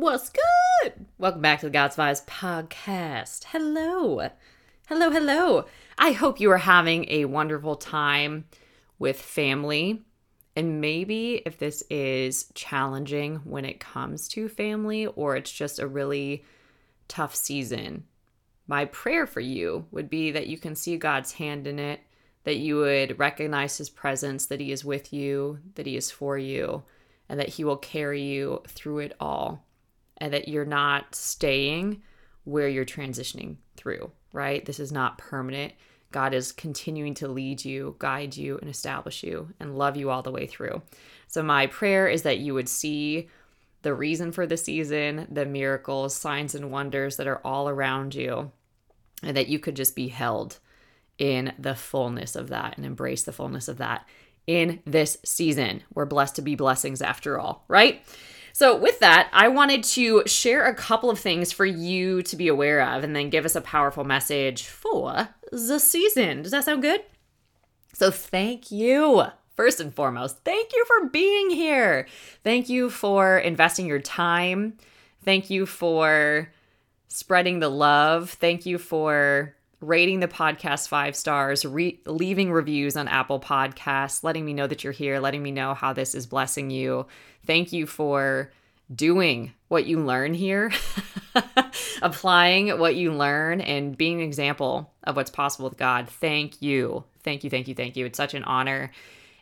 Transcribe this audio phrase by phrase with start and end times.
[0.00, 1.04] What's good?
[1.18, 3.44] Welcome back to the God's Vibes podcast.
[3.44, 4.30] Hello.
[4.88, 5.66] Hello, hello.
[5.98, 8.46] I hope you are having a wonderful time
[8.98, 10.00] with family.
[10.56, 15.86] And maybe if this is challenging when it comes to family or it's just a
[15.86, 16.46] really
[17.06, 18.04] tough season,
[18.66, 22.00] my prayer for you would be that you can see God's hand in it,
[22.44, 26.38] that you would recognize his presence, that he is with you, that he is for
[26.38, 26.84] you,
[27.28, 29.62] and that he will carry you through it all
[30.20, 32.02] and that you're not staying
[32.44, 34.64] where you're transitioning through, right?
[34.64, 35.72] This is not permanent.
[36.12, 40.22] God is continuing to lead you, guide you, and establish you and love you all
[40.22, 40.82] the way through.
[41.28, 43.28] So, my prayer is that you would see
[43.82, 48.50] the reason for the season, the miracles, signs, and wonders that are all around you,
[49.22, 50.58] and that you could just be held
[51.18, 54.06] in the fullness of that and embrace the fullness of that
[54.46, 55.82] in this season.
[55.94, 58.02] We're blessed to be blessings after all, right?
[58.60, 62.46] So, with that, I wanted to share a couple of things for you to be
[62.46, 66.42] aware of and then give us a powerful message for the season.
[66.42, 67.00] Does that sound good?
[67.94, 69.22] So, thank you.
[69.56, 72.06] First and foremost, thank you for being here.
[72.44, 74.76] Thank you for investing your time.
[75.24, 76.52] Thank you for
[77.08, 78.28] spreading the love.
[78.28, 84.44] Thank you for rating the podcast five stars, re- leaving reviews on Apple Podcasts, letting
[84.44, 87.06] me know that you're here, letting me know how this is blessing you.
[87.46, 88.52] Thank you for
[88.94, 90.72] doing what you learn here,
[92.02, 96.08] applying what you learn, and being an example of what's possible with God.
[96.08, 97.04] Thank you.
[97.22, 97.50] Thank you.
[97.50, 97.74] Thank you.
[97.74, 98.06] Thank you.
[98.06, 98.90] It's such an honor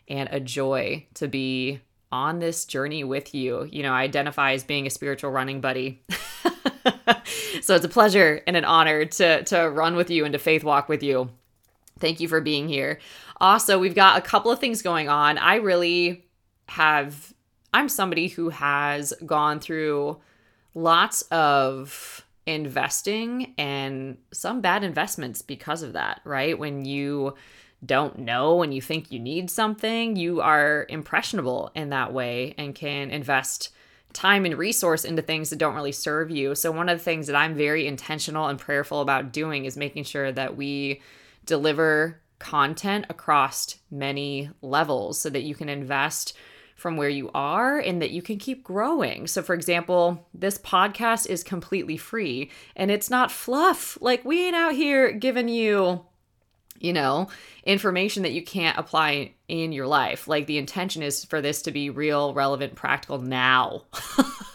[0.07, 3.67] and a joy to be on this journey with you.
[3.71, 6.01] You know, I identify as being a spiritual running buddy.
[7.61, 10.63] so it's a pleasure and an honor to to run with you and to faith
[10.63, 11.29] walk with you.
[11.99, 12.99] Thank you for being here.
[13.41, 15.37] Also, we've got a couple of things going on.
[15.37, 16.25] I really
[16.67, 17.33] have
[17.73, 20.19] I'm somebody who has gone through
[20.73, 26.57] lots of investing and some bad investments because of that, right?
[26.57, 27.35] When you
[27.85, 32.75] don't know and you think you need something, you are impressionable in that way and
[32.75, 33.69] can invest
[34.13, 36.55] time and resource into things that don't really serve you.
[36.55, 40.05] So, one of the things that I'm very intentional and prayerful about doing is making
[40.05, 41.01] sure that we
[41.45, 46.35] deliver content across many levels so that you can invest
[46.75, 49.27] from where you are and that you can keep growing.
[49.27, 53.97] So, for example, this podcast is completely free and it's not fluff.
[54.01, 56.05] Like, we ain't out here giving you
[56.79, 57.27] you know,
[57.63, 60.27] information that you can't apply in your life.
[60.27, 63.83] Like the intention is for this to be real, relevant, practical now.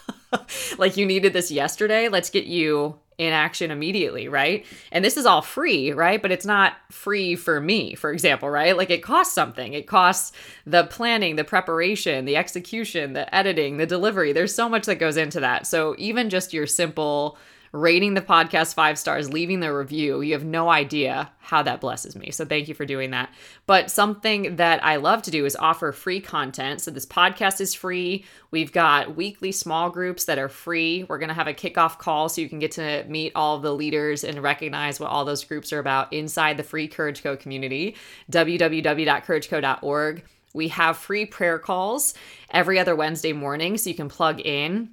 [0.78, 2.08] like you needed this yesterday.
[2.08, 4.66] Let's get you in action immediately, right?
[4.90, 6.20] And this is all free, right?
[6.20, 8.76] But it's not free for me, for example, right?
[8.76, 9.72] Like it costs something.
[9.72, 10.32] It costs
[10.66, 14.32] the planning, the preparation, the execution, the editing, the delivery.
[14.32, 15.66] There's so much that goes into that.
[15.66, 17.38] So even just your simple
[17.74, 22.14] rating the podcast five stars, leaving the review, you have no idea how that blesses
[22.14, 22.30] me.
[22.30, 23.34] So thank you for doing that.
[23.66, 26.82] But something that I love to do is offer free content.
[26.82, 28.24] So this podcast is free.
[28.52, 31.04] We've got weekly small groups that are free.
[31.08, 33.74] We're going to have a kickoff call so you can get to meet all the
[33.74, 37.96] leaders and recognize what all those groups are about inside the free Courage Co community,
[38.30, 40.24] www.courageco.org.
[40.54, 42.14] We have free prayer calls
[42.50, 44.90] every other Wednesday morning so you can plug in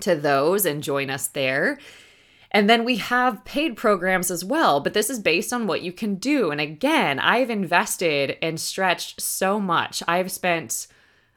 [0.00, 1.78] to those and join us there.
[2.50, 5.92] And then we have paid programs as well, but this is based on what you
[5.92, 6.50] can do.
[6.50, 10.02] And again, I've invested and stretched so much.
[10.08, 10.86] I've spent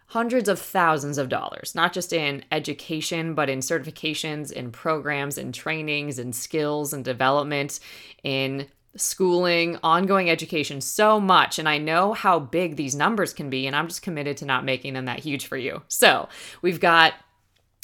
[0.08, 5.52] hundreds of thousands of dollars, not just in education, but in certifications, in programs, in
[5.52, 7.80] trainings, in skills and development,
[8.24, 8.68] in
[8.98, 11.60] schooling, ongoing education, so much.
[11.60, 14.66] And I know how big these numbers can be, and I'm just committed to not
[14.66, 15.82] making them that huge for you.
[15.88, 16.28] So
[16.62, 17.14] we've got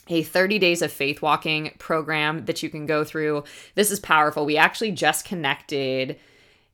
[0.09, 3.43] a 30 days of faith walking program that you can go through.
[3.75, 4.45] This is powerful.
[4.45, 6.17] We actually just connected.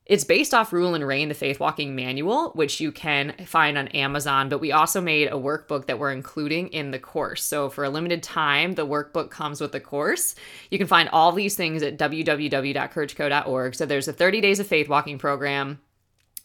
[0.06, 3.88] It's based off Rule and Reign, the Faith Walking Manual, which you can find on
[3.90, 7.42] Amazon, but we also made a workbook that we're including in the course.
[7.44, 10.36] So for a limited time, the workbook comes with the course.
[10.70, 13.76] You can find all these things at www.courageco.org.
[13.76, 15.80] So there's a 30 days of faith walking program.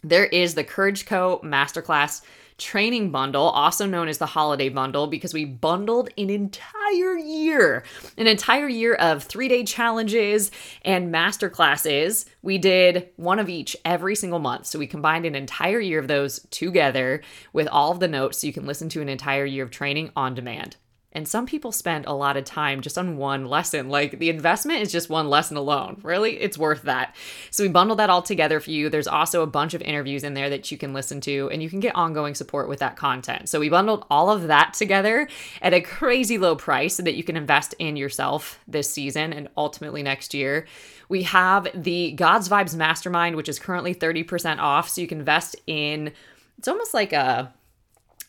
[0.03, 2.23] There is the Courage Co masterclass
[2.59, 7.85] training bundle, also known as the holiday bundle, because we bundled an entire year,
[8.17, 10.51] an entire year of three day challenges
[10.83, 12.27] and master classes.
[12.43, 14.67] We did one of each every single month.
[14.67, 17.23] So we combined an entire year of those together
[17.53, 20.11] with all of the notes so you can listen to an entire year of training
[20.17, 20.77] on demand.
[21.13, 23.89] And some people spend a lot of time just on one lesson.
[23.89, 25.99] Like the investment is just one lesson alone.
[26.03, 27.17] Really, it's worth that.
[27.51, 28.91] So we bundle that all together for you.
[28.91, 31.71] There's also a bunch of interviews in there that you can listen to, and you
[31.71, 33.49] can get ongoing support with that content.
[33.49, 35.29] So we bundled all of that together
[35.63, 39.49] at a crazy low price so that you can invest in yourself this season and
[39.57, 40.67] ultimately next year.
[41.09, 44.91] We have the God's Vibes Mastermind, which is currently 30% off.
[44.91, 46.13] So you can invest in,
[46.59, 47.55] it's almost like a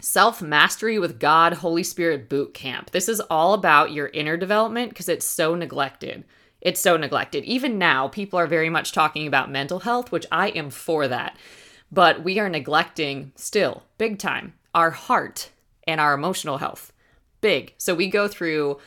[0.02, 2.92] Self Mastery with God Holy Spirit Boot Camp.
[2.92, 6.24] This is all about your inner development because it's so neglected.
[6.62, 7.44] It's so neglected.
[7.44, 11.36] Even now, people are very much talking about mental health, which I am for that.
[11.92, 15.50] But we are neglecting still, big time, our heart
[15.86, 16.94] and our emotional health.
[17.42, 17.74] Big.
[17.78, 18.80] So we go through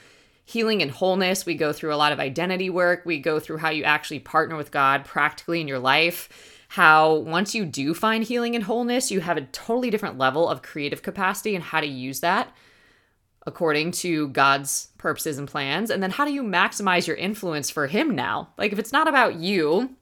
[0.47, 1.45] healing and wholeness.
[1.45, 3.03] We go through a lot of identity work.
[3.05, 7.55] We go through how you actually partner with God practically in your life how once
[7.55, 11.55] you do find healing and wholeness, you have a totally different level of creative capacity
[11.55, 12.51] and how to use that
[13.47, 15.91] according to God's purposes and plans.
[15.91, 18.55] And then how do you maximize your influence for Him now?
[18.57, 19.95] Like, if it's not about you,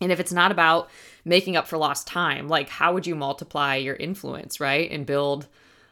[0.00, 0.88] and if it's not about
[1.26, 4.90] making up for lost time, like, how would you multiply your influence, right?
[4.90, 5.46] And build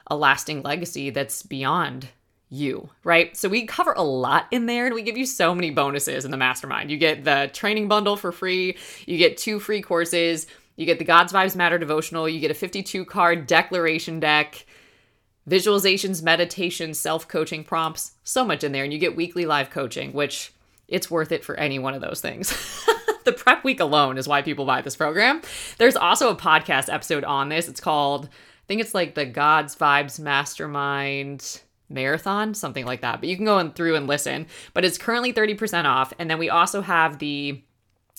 [0.07, 2.09] a lasting legacy that's beyond
[2.49, 3.37] you, right?
[3.37, 6.31] So we cover a lot in there and we give you so many bonuses in
[6.31, 6.91] the mastermind.
[6.91, 10.47] You get the training bundle for free, you get two free courses,
[10.77, 14.65] you get the God's Vibes Matter devotional, you get a 52 card declaration deck,
[15.49, 18.85] visualizations, meditation, self coaching prompts, so much in there.
[18.85, 20.53] And you get weekly live coaching, which
[20.87, 22.51] it's worth it for any one of those things.
[23.25, 25.43] the prep week alone is why people buy this program.
[25.79, 27.69] There's also a podcast episode on this.
[27.69, 33.21] It's called, I think it's like the God's Vibes Mastermind marathon, something like that.
[33.21, 34.47] But you can go in through and listen.
[34.75, 36.13] But it's currently 30% off.
[36.19, 37.63] And then we also have the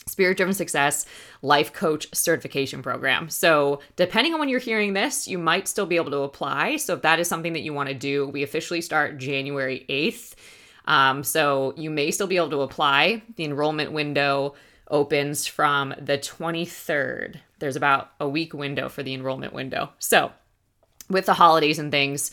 [0.08, 1.06] Spirit Driven Success
[1.42, 3.30] Life Coach Certification Program.
[3.30, 6.78] So, depending on when you're hearing this, you might still be able to apply.
[6.78, 10.36] So, if that is something that you want to do, we officially start January 8th.
[10.86, 13.22] Um, so, you may still be able to apply.
[13.36, 14.56] The enrollment window
[14.90, 17.38] opens from the 23rd.
[17.60, 19.90] There's about a week window for the enrollment window.
[20.00, 20.32] So,
[21.10, 22.32] with the holidays and things,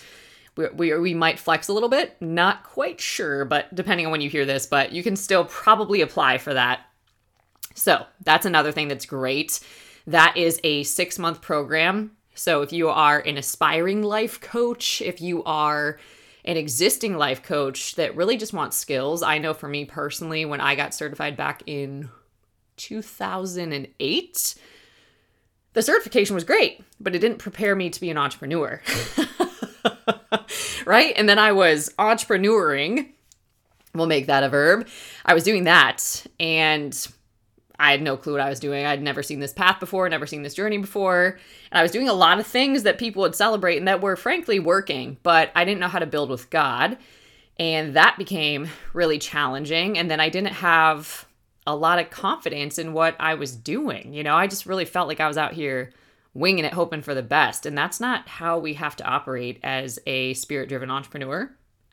[0.56, 2.20] we, we, we might flex a little bit.
[2.20, 6.00] Not quite sure, but depending on when you hear this, but you can still probably
[6.00, 6.80] apply for that.
[7.74, 9.60] So that's another thing that's great.
[10.06, 12.12] That is a six month program.
[12.34, 15.98] So if you are an aspiring life coach, if you are
[16.44, 20.60] an existing life coach that really just wants skills, I know for me personally, when
[20.60, 22.10] I got certified back in
[22.76, 24.54] 2008,
[25.72, 28.82] the certification was great, but it didn't prepare me to be an entrepreneur.
[30.86, 31.12] right?
[31.16, 33.08] And then I was entrepreneuring.
[33.94, 34.88] We'll make that a verb.
[35.24, 37.06] I was doing that and
[37.78, 38.86] I had no clue what I was doing.
[38.86, 41.38] I'd never seen this path before, never seen this journey before.
[41.70, 44.16] And I was doing a lot of things that people would celebrate and that were
[44.16, 46.96] frankly working, but I didn't know how to build with God.
[47.58, 49.98] And that became really challenging.
[49.98, 51.26] And then I didn't have
[51.66, 54.12] a lot of confidence in what I was doing.
[54.12, 55.92] You know, I just really felt like I was out here
[56.34, 57.64] winging it, hoping for the best.
[57.64, 61.42] And that's not how we have to operate as a spirit driven entrepreneur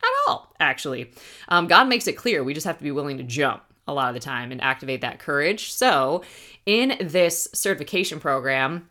[0.03, 1.11] at all, actually.
[1.47, 2.43] Um, God makes it clear.
[2.43, 5.01] We just have to be willing to jump a lot of the time and activate
[5.01, 5.71] that courage.
[5.71, 6.23] So,
[6.65, 8.89] in this certification program,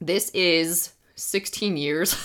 [0.00, 2.16] this is 16 years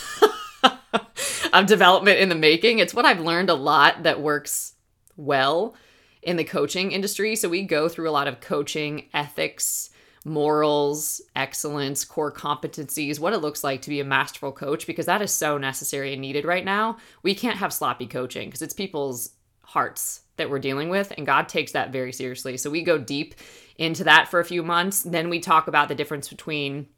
[1.52, 2.78] of development in the making.
[2.78, 4.74] It's what I've learned a lot that works
[5.16, 5.74] well
[6.22, 7.36] in the coaching industry.
[7.36, 9.90] So, we go through a lot of coaching ethics
[10.24, 15.22] morals, excellence, core competencies, what it looks like to be a masterful coach, because that
[15.22, 16.96] is so necessary and needed right now.
[17.22, 19.30] We can't have sloppy coaching because it's people's
[19.62, 22.56] hearts that we're dealing with, and God takes that very seriously.
[22.56, 23.34] So we go deep
[23.76, 25.02] into that for a few months.
[25.02, 26.88] Then we talk about the difference between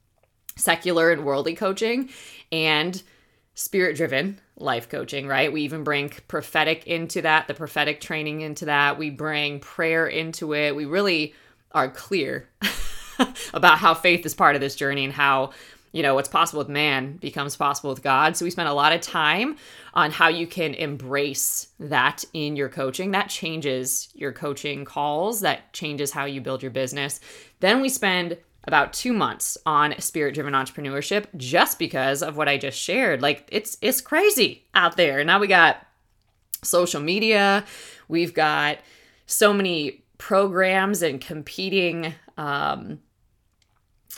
[0.56, 2.08] secular and worldly coaching
[2.50, 3.02] and
[3.54, 5.52] spirit driven life coaching, right?
[5.52, 8.98] We even bring prophetic into that, the prophetic training into that.
[8.98, 10.76] We bring prayer into it.
[10.76, 11.34] We really
[11.72, 12.48] are clear
[13.54, 15.50] about how faith is part of this journey and how
[15.92, 18.36] you know what's possible with man becomes possible with god.
[18.36, 19.56] So we spent a lot of time
[19.94, 23.12] on how you can embrace that in your coaching.
[23.12, 25.40] That changes your coaching calls.
[25.40, 27.20] That changes how you build your business.
[27.60, 32.58] Then we spend about two months on spirit driven entrepreneurship just because of what i
[32.58, 33.22] just shared.
[33.22, 35.24] Like it's it's crazy out there.
[35.24, 35.86] Now we got
[36.62, 37.64] social media.
[38.08, 38.78] We've got
[39.26, 43.00] so many programs and competing um,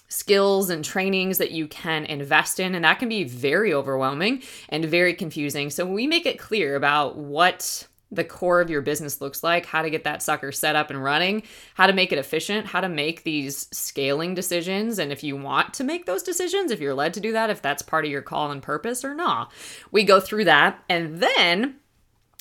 [0.08, 2.74] skills and trainings that you can invest in.
[2.74, 5.70] And that can be very overwhelming and very confusing.
[5.70, 9.82] So we make it clear about what the core of your business looks like, how
[9.82, 11.42] to get that sucker set up and running,
[11.74, 14.98] how to make it efficient, how to make these scaling decisions.
[14.98, 17.60] And if you want to make those decisions, if you're led to do that, if
[17.60, 19.52] that's part of your call and purpose or not,
[19.90, 20.82] we go through that.
[20.88, 21.76] And then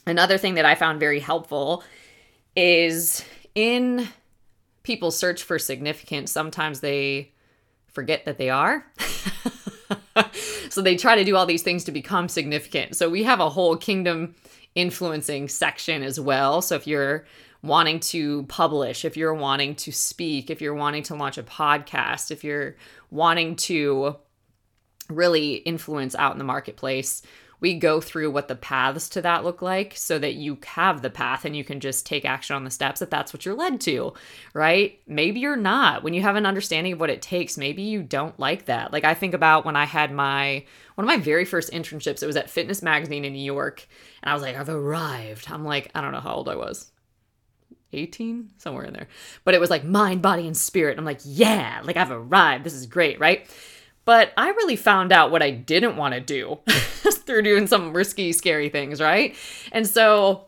[0.08, 1.84] Another thing that I found very helpful
[2.56, 4.08] is in
[4.84, 7.34] people's search for significance, sometimes they
[7.98, 8.86] forget that they are.
[10.70, 12.96] so they try to do all these things to become significant.
[12.96, 14.36] So we have a whole kingdom
[14.76, 16.62] influencing section as well.
[16.62, 17.26] So if you're
[17.64, 22.30] wanting to publish, if you're wanting to speak, if you're wanting to launch a podcast,
[22.30, 22.76] if you're
[23.10, 24.16] wanting to
[25.10, 27.24] really influence out in the marketplace,
[27.60, 31.10] we go through what the paths to that look like so that you have the
[31.10, 33.82] path and you can just take action on the steps if that's what you're led
[33.82, 34.14] to,
[34.54, 35.00] right?
[35.08, 36.04] Maybe you're not.
[36.04, 38.94] When you have an understanding of what it takes, maybe you don't like that.
[38.94, 42.28] Like I think about when I had my one of my very first internships, it
[42.28, 43.88] was at Fitness Magazine in New York,
[44.24, 45.46] and I was like, I've arrived.
[45.50, 46.92] I'm like, I don't know how old I was.
[47.94, 49.08] 18 somewhere in there
[49.46, 52.74] but it was like mind body and spirit i'm like yeah like i've arrived this
[52.74, 53.50] is great right
[54.08, 58.32] but I really found out what I didn't want to do through doing some risky,
[58.32, 59.36] scary things, right?
[59.74, 60.48] And so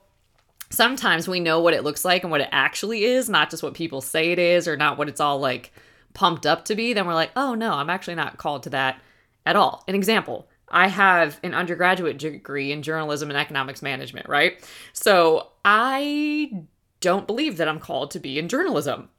[0.70, 3.74] sometimes we know what it looks like and what it actually is, not just what
[3.74, 5.74] people say it is or not what it's all like
[6.14, 6.94] pumped up to be.
[6.94, 9.02] Then we're like, oh no, I'm actually not called to that
[9.46, 9.84] at all.
[9.90, 14.66] An example I have an undergraduate degree in journalism and economics management, right?
[14.94, 16.64] So I
[17.02, 19.10] don't believe that I'm called to be in journalism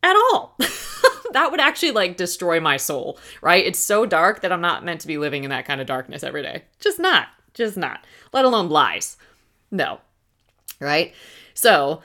[0.00, 0.56] at all.
[1.32, 3.64] that would actually like destroy my soul, right?
[3.64, 6.22] It's so dark that I'm not meant to be living in that kind of darkness
[6.22, 6.64] every day.
[6.78, 7.28] Just not.
[7.54, 8.04] Just not.
[8.32, 9.16] Let alone lies.
[9.70, 10.00] No.
[10.80, 11.14] Right?
[11.54, 12.02] So,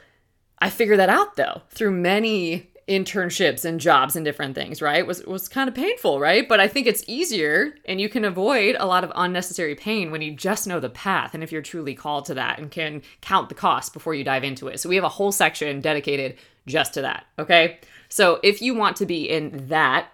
[0.60, 5.06] I figured that out though through many internships and jobs and different things, right?
[5.06, 6.48] Was was kind of painful, right?
[6.48, 10.22] But I think it's easier and you can avoid a lot of unnecessary pain when
[10.22, 13.50] you just know the path and if you're truly called to that and can count
[13.50, 14.80] the cost before you dive into it.
[14.80, 17.80] So we have a whole section dedicated just to that, okay?
[18.16, 20.08] So if you want to be in that,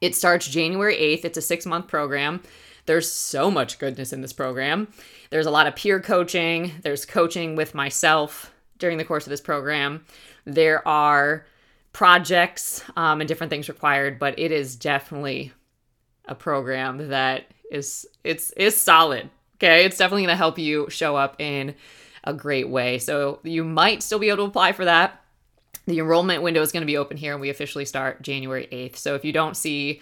[0.00, 1.24] it starts January 8th.
[1.24, 2.42] It's a 6-month program.
[2.86, 4.88] There's so much goodness in this program.
[5.30, 9.40] There's a lot of peer coaching, there's coaching with myself during the course of this
[9.40, 10.04] program.
[10.46, 11.46] There are
[11.92, 15.52] projects um, and different things required, but it is definitely
[16.24, 19.30] a program that is it's is solid.
[19.58, 21.76] Okay, it's definitely going to help you show up in
[22.24, 22.98] a great way.
[22.98, 25.21] So you might still be able to apply for that.
[25.86, 28.96] The enrollment window is going to be open here, and we officially start January 8th.
[28.96, 30.00] So if you don't see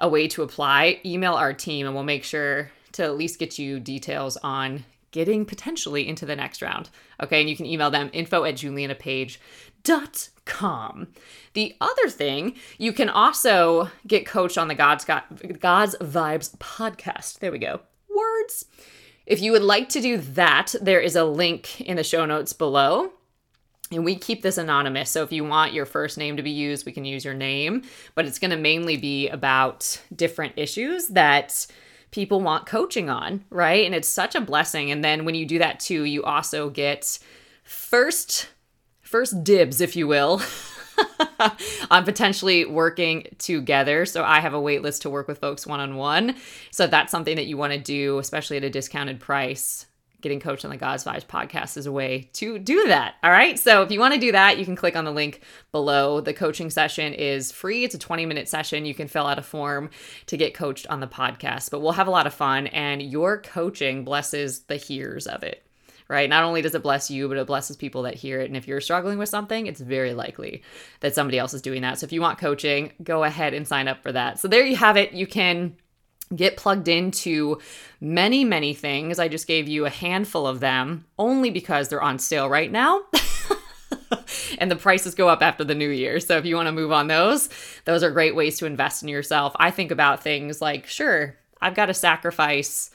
[0.00, 3.58] a way to apply, email our team, and we'll make sure to at least get
[3.58, 6.90] you details on getting potentially into the next round.
[7.22, 11.08] Okay, and you can email them info at julianapage.com.
[11.54, 17.38] The other thing, you can also get coached on the God's, God's Vibes podcast.
[17.38, 17.80] There we go.
[18.14, 18.66] Words.
[19.24, 22.52] If you would like to do that, there is a link in the show notes
[22.52, 23.12] below.
[23.92, 25.10] And we keep this anonymous.
[25.10, 27.82] So if you want your first name to be used, we can use your name,
[28.14, 31.66] but it's going to mainly be about different issues that
[32.10, 33.86] people want coaching on, right?
[33.86, 34.90] And it's such a blessing.
[34.90, 37.18] And then when you do that too, you also get
[37.62, 38.48] first
[39.02, 40.42] first dibs, if you will,
[41.90, 44.04] on potentially working together.
[44.04, 46.34] So I have a wait list to work with folks one on one.
[46.70, 49.85] So that's something that you want to do, especially at a discounted price,
[50.20, 53.14] getting coached on the God's Vibes podcast is a way to do that.
[53.22, 53.58] All right.
[53.58, 55.42] So if you want to do that, you can click on the link
[55.72, 56.20] below.
[56.20, 57.84] The coaching session is free.
[57.84, 58.86] It's a 20 minute session.
[58.86, 59.90] You can fill out a form
[60.26, 63.40] to get coached on the podcast, but we'll have a lot of fun and your
[63.40, 65.62] coaching blesses the hearers of it.
[66.08, 66.30] Right.
[66.30, 68.46] Not only does it bless you, but it blesses people that hear it.
[68.46, 70.62] And if you're struggling with something, it's very likely
[71.00, 71.98] that somebody else is doing that.
[71.98, 74.38] So if you want coaching, go ahead and sign up for that.
[74.38, 75.12] So there you have it.
[75.14, 75.74] You can
[76.34, 77.60] get plugged into
[78.00, 79.18] many, many things.
[79.18, 83.02] I just gave you a handful of them only because they're on sale right now.
[84.58, 86.20] and the prices go up after the new year.
[86.20, 87.48] So if you want to move on those,
[87.84, 89.54] those are great ways to invest in yourself.
[89.56, 92.90] I think about things like, sure, I've got to sacrifice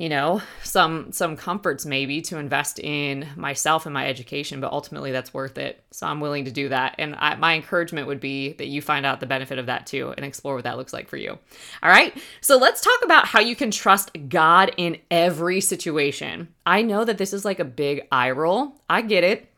[0.00, 5.12] you know some some comforts maybe to invest in myself and my education but ultimately
[5.12, 5.84] that's worth it.
[5.90, 6.94] So i'm willing to do that.
[6.98, 10.14] And I, my encouragement would be that you find out the benefit of that too
[10.16, 11.38] and explore what that looks like for you.
[11.82, 12.16] All right.
[12.40, 16.48] So let's talk about how you can trust god in every situation.
[16.64, 18.80] I know that this is like a big eye roll.
[18.88, 19.50] I get it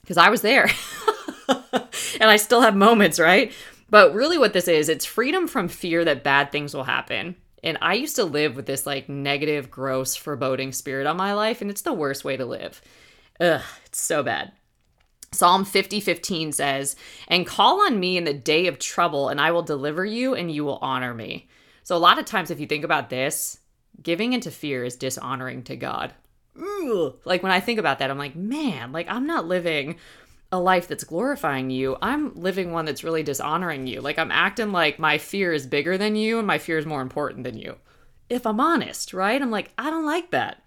[0.00, 0.68] because i was there.
[2.18, 3.52] And i still have moments right?
[3.88, 7.36] But really what this is it's freedom from fear that bad things will happen
[7.66, 11.60] and I used to live with this like negative, gross, foreboding spirit on my life,
[11.60, 12.80] and it's the worst way to live.
[13.40, 14.52] Ugh, it's so bad.
[15.32, 16.94] Psalm 50 15 says,
[17.26, 20.50] And call on me in the day of trouble, and I will deliver you, and
[20.50, 21.48] you will honor me.
[21.82, 23.58] So, a lot of times, if you think about this,
[24.00, 26.14] giving into fear is dishonoring to God.
[27.24, 29.96] Like, when I think about that, I'm like, man, like, I'm not living
[30.52, 31.96] a life that's glorifying you.
[32.00, 34.00] I'm living one that's really dishonoring you.
[34.00, 37.02] Like I'm acting like my fear is bigger than you and my fear is more
[37.02, 37.76] important than you.
[38.28, 39.40] If I'm honest, right?
[39.40, 40.62] I'm like, I don't like that.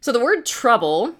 [0.00, 1.14] So the word trouble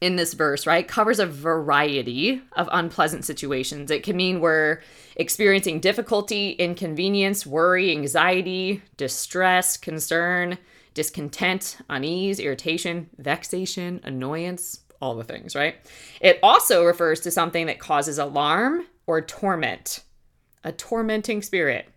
[0.00, 3.90] in this verse, right, covers a variety of unpleasant situations.
[3.90, 4.80] It can mean we're
[5.16, 10.58] experiencing difficulty, inconvenience, worry, anxiety, distress, concern,
[10.94, 15.76] discontent, unease, irritation, vexation, annoyance, all the things, right?
[16.20, 20.02] It also refers to something that causes alarm or torment,
[20.64, 21.88] a tormenting spirit.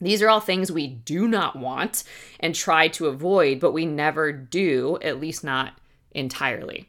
[0.00, 2.04] These are all things we do not want
[2.38, 5.72] and try to avoid, but we never do, at least not
[6.12, 6.88] entirely.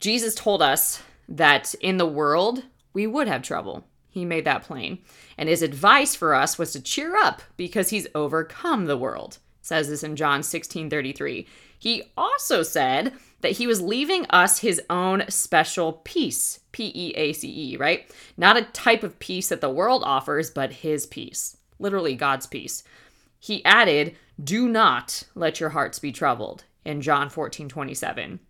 [0.00, 3.84] Jesus told us that in the world we would have trouble.
[4.10, 4.98] He made that plain.
[5.36, 9.38] And his advice for us was to cheer up because he's overcome the world.
[9.60, 11.46] Says this in John 16 33.
[11.78, 17.32] He also said that he was leaving us his own special peace, P E A
[17.32, 18.10] C E, right?
[18.36, 22.82] Not a type of peace that the world offers, but his peace, literally God's peace.
[23.38, 28.40] He added, Do not let your hearts be troubled in John 14 27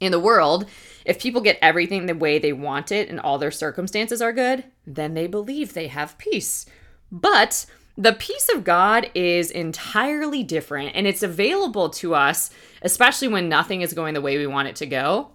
[0.00, 0.66] in the world,
[1.04, 4.64] if people get everything the way they want it and all their circumstances are good,
[4.86, 6.66] then they believe they have peace.
[7.10, 12.50] But the peace of God is entirely different and it's available to us,
[12.82, 15.30] especially when nothing is going the way we want it to go.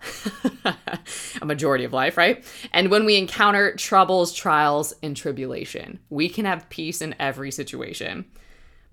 [1.42, 2.44] A majority of life, right?
[2.74, 8.25] And when we encounter troubles, trials, and tribulation, we can have peace in every situation.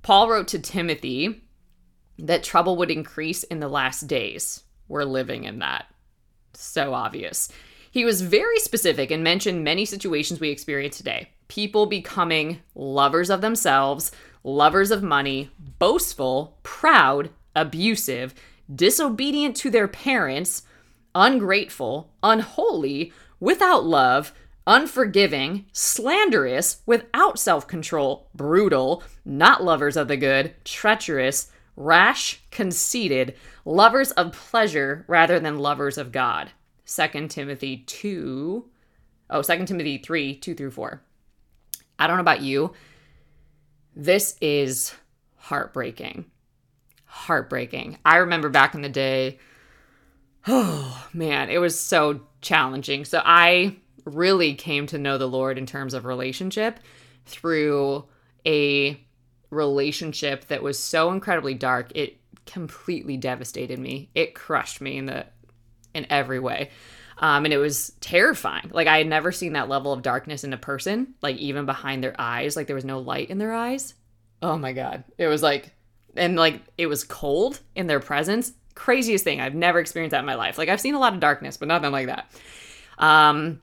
[0.03, 1.43] Paul wrote to Timothy
[2.19, 5.87] that trouble would increase in the last days we're living in that.
[6.55, 7.51] So obvious.
[7.91, 11.31] He was very specific and mentioned many situations we experience today.
[11.49, 14.13] People becoming lovers of themselves,
[14.43, 18.35] lovers of money, boastful, proud, abusive,
[18.73, 20.63] disobedient to their parents,
[21.15, 24.33] ungrateful, unholy, without love,
[24.67, 33.35] unforgiving, slanderous, without self control, brutal, not lovers of the good, treacherous, rash, conceited,
[33.65, 36.51] lovers of pleasure rather than lovers of God.
[36.87, 38.65] 2 Timothy 2,
[39.31, 41.03] oh, 2 Timothy 3, 2 through 4.
[41.99, 42.73] I don't know about you.
[43.95, 44.95] This is
[45.37, 46.27] heartbreaking.
[47.05, 47.99] Heartbreaking.
[48.05, 49.39] I remember back in the day,
[50.47, 53.05] oh man, it was so challenging.
[53.05, 56.79] So I really came to know the Lord in terms of relationship
[57.25, 58.05] through
[58.47, 59.01] a
[59.51, 61.91] relationship that was so incredibly dark.
[61.95, 64.11] It completely devastated me.
[64.15, 65.27] It crushed me in the
[65.95, 66.71] in every way.
[67.19, 68.71] Um, and it was terrifying.
[68.73, 72.05] Like I had never seen that level of darkness in a person, like even behind
[72.05, 73.95] their eyes, like there was no light in their eyes.
[74.43, 75.05] Oh my god.
[75.17, 75.73] It was like
[76.15, 78.53] and like it was cold in their presence.
[78.75, 79.41] Craziest thing.
[79.41, 80.59] I've never experienced that in my life.
[80.59, 82.31] Like I've seen a lot of darkness, but nothing like that.
[82.99, 83.61] Um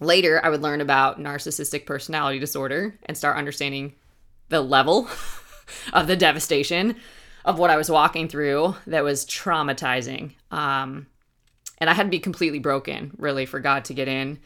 [0.00, 3.94] later I would learn about narcissistic personality disorder and start understanding
[4.48, 5.08] the level
[5.92, 6.96] of the devastation
[7.44, 10.32] of what I was walking through that was traumatizing.
[10.50, 11.06] Um,
[11.78, 14.38] and I had to be completely broken, really, for God to get in.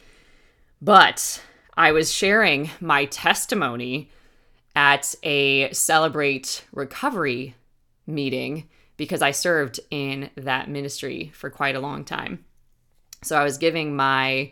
[0.81, 1.41] But
[1.77, 4.09] I was sharing my testimony
[4.75, 7.55] at a Celebrate Recovery
[8.07, 8.67] meeting
[8.97, 12.45] because I served in that ministry for quite a long time.
[13.23, 14.51] So I was giving my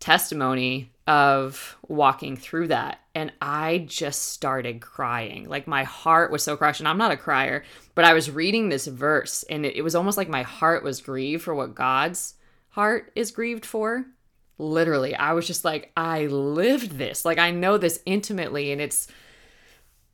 [0.00, 3.00] testimony of walking through that.
[3.16, 5.48] And I just started crying.
[5.48, 6.80] Like my heart was so crushed.
[6.80, 9.94] And I'm not a crier, but I was reading this verse and it, it was
[9.94, 12.34] almost like my heart was grieved for what God's
[12.68, 14.04] heart is grieved for.
[14.58, 17.24] Literally, I was just like, I lived this.
[17.24, 19.08] Like I know this intimately and it's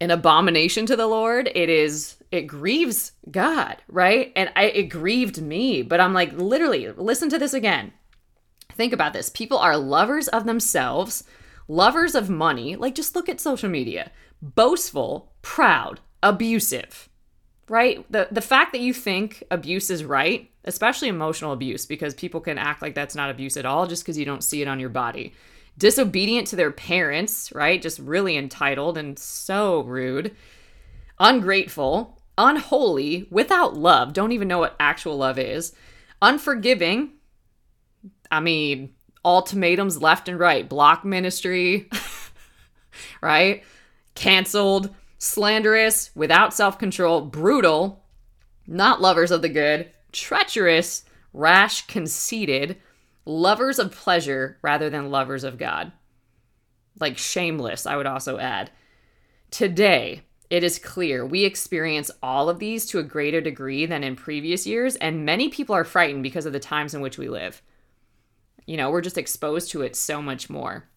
[0.01, 1.51] an abomination to the Lord.
[1.57, 4.33] It is it grieves God, right?
[4.37, 7.95] And I, it grieved me, but I'm like literally listen to this again.
[8.75, 9.29] Think about this.
[9.29, 11.25] People are lovers of themselves,
[11.73, 12.77] lovers of money.
[12.77, 17.09] Like, just look at social media boastful, proud, abusive,
[17.69, 18.05] right?
[18.11, 22.59] The, the fact that you think abuse is right, especially emotional abuse, because people can
[22.59, 24.89] act like that's not abuse at all just because you don't see it on your
[24.89, 25.33] body.
[25.79, 27.81] Disobedient to their parents, right?
[27.81, 30.35] Just really entitled and so rude.
[31.21, 35.73] Ungrateful, unholy, without love, don't even know what actual love is.
[36.21, 37.13] Unforgiving,
[38.31, 41.89] I mean, ultimatums left and right, block ministry,
[43.23, 43.63] right?
[44.15, 48.05] Canceled, slanderous, without self control, brutal,
[48.67, 52.77] not lovers of the good, treacherous, rash, conceited,
[53.25, 55.93] lovers of pleasure rather than lovers of God.
[57.01, 58.71] Like shameless, I would also add.
[59.51, 64.17] Today, it is clear we experience all of these to a greater degree than in
[64.17, 67.63] previous years, and many people are frightened because of the times in which we live.
[68.73, 70.89] You know, we're just exposed to it so much more.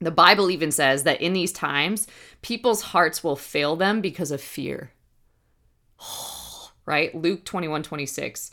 [0.00, 2.08] The Bible even says that in these times,
[2.42, 4.90] people's hearts will fail them because of fear.
[6.84, 7.14] right?
[7.14, 8.50] Luke 21 26.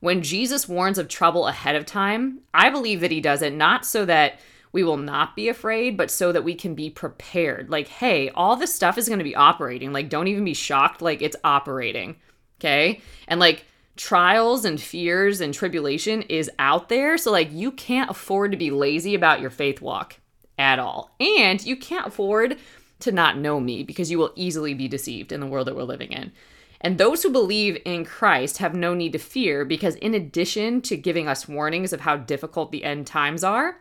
[0.00, 3.86] When Jesus warns of trouble ahead of time, I believe that he does it not
[3.86, 4.38] so that
[4.70, 7.70] we will not be afraid, but so that we can be prepared.
[7.70, 9.94] Like, hey, all this stuff is going to be operating.
[9.94, 11.00] Like, don't even be shocked.
[11.00, 12.16] Like, it's operating.
[12.60, 13.00] Okay.
[13.28, 13.64] And like,
[13.96, 17.16] trials and fears and tribulation is out there.
[17.18, 20.16] So, like, you can't afford to be lazy about your faith walk
[20.58, 21.14] at all.
[21.20, 22.58] And you can't afford
[23.00, 25.82] to not know me because you will easily be deceived in the world that we're
[25.82, 26.32] living in.
[26.80, 30.96] And those who believe in Christ have no need to fear because, in addition to
[30.96, 33.80] giving us warnings of how difficult the end times are,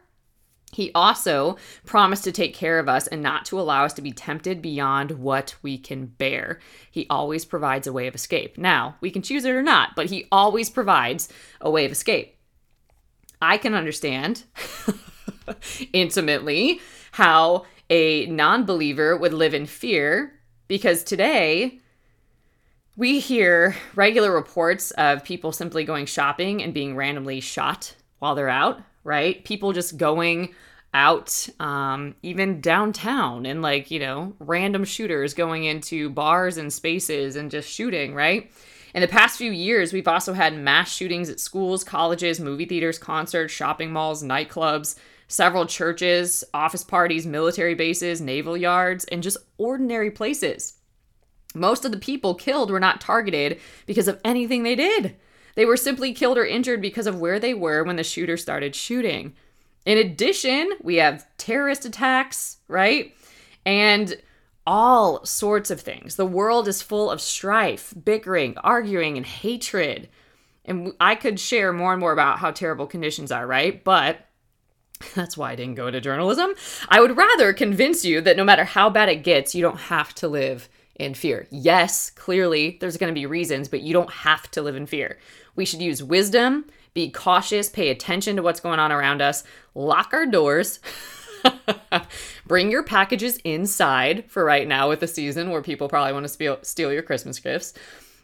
[0.74, 4.12] he also promised to take care of us and not to allow us to be
[4.12, 6.60] tempted beyond what we can bear.
[6.90, 8.58] He always provides a way of escape.
[8.58, 11.30] Now, we can choose it or not, but he always provides
[11.62, 12.36] a way of escape.
[13.42, 14.44] I can understand
[15.94, 16.82] intimately
[17.12, 21.80] how a non believer would live in fear because today
[22.96, 28.50] we hear regular reports of people simply going shopping and being randomly shot while they're
[28.50, 29.44] out right?
[29.44, 30.54] People just going
[30.94, 37.36] out, um, even downtown, and like, you know, random shooters going into bars and spaces
[37.36, 38.52] and just shooting, right?
[38.94, 43.00] In the past few years, we've also had mass shootings at schools, colleges, movie theaters,
[43.00, 44.96] concerts, shopping malls, nightclubs,
[45.28, 50.78] several churches, office parties, military bases, naval yards, and just ordinary places.
[51.56, 55.16] Most of the people killed were not targeted because of anything they did.
[55.56, 58.76] They were simply killed or injured because of where they were when the shooter started
[58.76, 59.34] shooting.
[59.86, 63.13] In addition, we have terrorist attacks, right?
[63.66, 64.16] And
[64.66, 66.16] all sorts of things.
[66.16, 70.10] The world is full of strife, bickering, arguing, and hatred.
[70.66, 73.84] And I could share more and more about how terrible conditions are, right?
[73.84, 74.26] But
[75.16, 76.54] that's why I didn't go to journalism.
[76.88, 80.16] I would rather convince you that no matter how bad it gets, you don't have
[80.16, 81.48] to live in fear.
[81.50, 85.18] Yes, clearly there's going to be reasons, but you don't have to live in fear.
[85.56, 89.44] We should use wisdom, be cautious, pay attention to what's going on around us,
[89.76, 90.80] lock our doors.
[92.48, 96.60] Bring your packages inside for right now with the season where people probably want to
[96.63, 97.74] steal your Christmas gifts.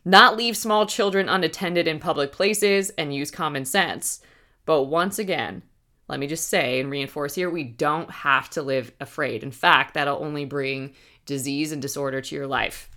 [0.05, 4.21] Not leave small children unattended in public places and use common sense.
[4.65, 5.63] But once again,
[6.07, 9.43] let me just say and reinforce here we don't have to live afraid.
[9.43, 10.93] In fact, that'll only bring
[11.25, 12.88] disease and disorder to your life.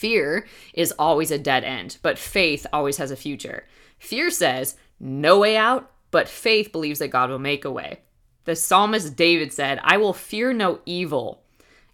[0.00, 3.66] Fear is always a dead end, but faith always has a future.
[3.98, 8.00] Fear says, no way out, but faith believes that God will make a way.
[8.46, 11.42] The psalmist David said, I will fear no evil.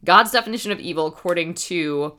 [0.04, 2.16] God's definition of evil, according to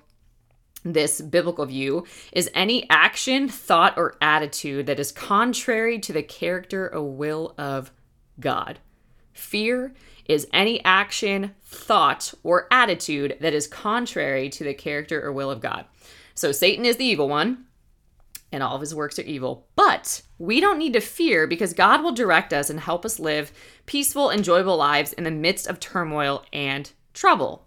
[0.84, 6.93] this biblical view, is any action, thought, or attitude that is contrary to the character
[6.93, 7.93] or will of
[8.41, 8.80] God.
[9.38, 9.93] Fear
[10.26, 15.62] is any action, thought, or attitude that is contrary to the character or will of
[15.62, 15.86] God.
[16.34, 17.65] So Satan is the evil one,
[18.52, 19.67] and all of his works are evil.
[19.76, 23.52] But we don't need to fear because God will direct us and help us live
[23.86, 27.65] peaceful, enjoyable lives in the midst of turmoil and trouble.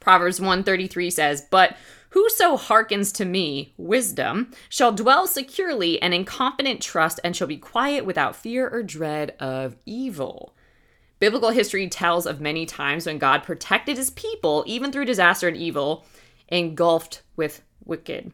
[0.00, 1.76] Proverbs 133 says, But
[2.10, 7.56] whoso hearkens to me, wisdom, shall dwell securely and in confident trust, and shall be
[7.56, 10.54] quiet without fear or dread of evil.
[11.20, 15.56] Biblical history tells of many times when God protected his people, even through disaster and
[15.56, 16.04] evil,
[16.48, 18.32] engulfed with wicked.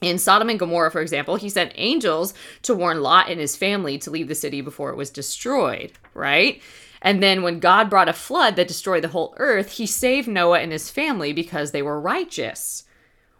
[0.00, 3.98] In Sodom and Gomorrah, for example, he sent angels to warn Lot and his family
[3.98, 6.62] to leave the city before it was destroyed, right?
[7.02, 10.60] And then when God brought a flood that destroyed the whole earth, he saved Noah
[10.60, 12.84] and his family because they were righteous.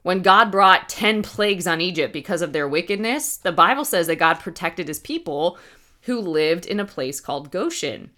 [0.02, 4.16] When God brought 10 plagues on Egypt because of their wickedness, the Bible says that
[4.16, 5.58] God protected his people
[6.02, 8.10] who lived in a place called Goshen.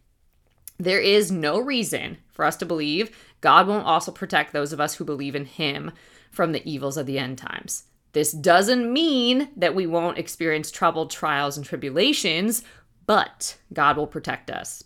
[0.81, 4.95] There is no reason for us to believe God won't also protect those of us
[4.95, 5.93] who believe in him
[6.31, 7.85] from the evils of the end times.
[8.13, 12.65] This doesn't mean that we won't experience trouble, trials, and tribulations,
[13.05, 14.83] but God will protect us.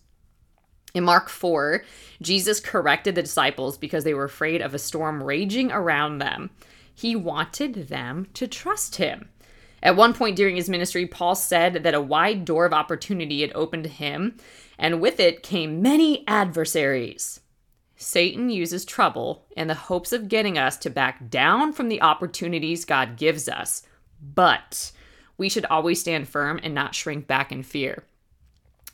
[0.95, 1.85] In Mark 4,
[2.21, 6.51] Jesus corrected the disciples because they were afraid of a storm raging around them.
[6.93, 9.29] He wanted them to trust him.
[9.81, 13.53] At one point during his ministry, Paul said that a wide door of opportunity had
[13.55, 14.39] opened to him,
[14.79, 17.41] and with it came many adversaries.
[17.97, 22.85] Satan uses trouble in the hopes of getting us to back down from the opportunities
[22.85, 23.83] God gives us.
[24.21, 24.93] But
[25.39, 28.05] we should always stand firm and not shrink back in fear.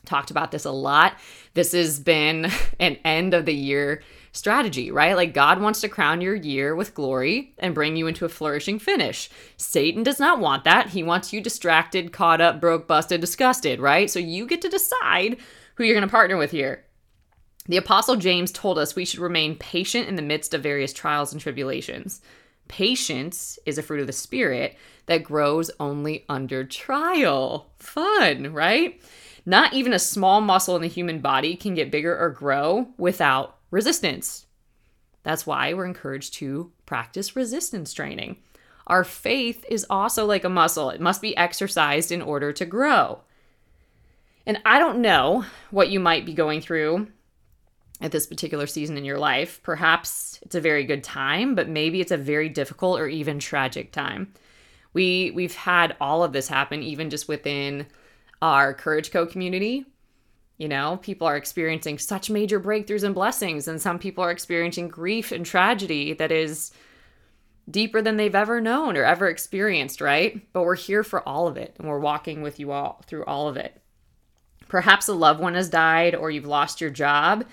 [0.05, 1.17] Talked about this a lot.
[1.53, 5.15] This has been an end of the year strategy, right?
[5.15, 8.79] Like God wants to crown your year with glory and bring you into a flourishing
[8.79, 9.29] finish.
[9.57, 10.89] Satan does not want that.
[10.89, 14.09] He wants you distracted, caught up, broke, busted, disgusted, right?
[14.09, 15.37] So you get to decide
[15.81, 16.85] who you're going to partner with here.
[17.65, 21.31] The Apostle James told us we should remain patient in the midst of various trials
[21.31, 22.21] and tribulations.
[22.67, 27.71] Patience is a fruit of the Spirit that grows only under trial.
[27.79, 29.01] Fun, right?
[29.43, 33.57] Not even a small muscle in the human body can get bigger or grow without
[33.71, 34.45] resistance.
[35.23, 38.37] That's why we're encouraged to practice resistance training.
[38.85, 43.21] Our faith is also like a muscle, it must be exercised in order to grow.
[44.45, 47.07] And I don't know what you might be going through
[48.01, 49.61] at this particular season in your life.
[49.63, 53.91] Perhaps it's a very good time, but maybe it's a very difficult or even tragic
[53.91, 54.33] time.
[54.93, 57.85] We we've had all of this happen even just within
[58.41, 59.85] our Courage Co community.
[60.57, 64.89] You know, people are experiencing such major breakthroughs and blessings and some people are experiencing
[64.89, 66.71] grief and tragedy that is
[67.69, 70.41] deeper than they've ever known or ever experienced, right?
[70.53, 73.47] But we're here for all of it and we're walking with you all through all
[73.47, 73.80] of it.
[74.71, 77.43] Perhaps a loved one has died or you've lost your job